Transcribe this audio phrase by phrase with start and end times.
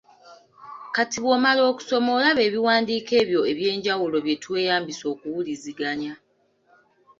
[0.95, 6.13] Kati bw'omala okusoma olaba ebiwandiiko ebyo eby’enjawulo bye tweyambisa okuwuliziganya.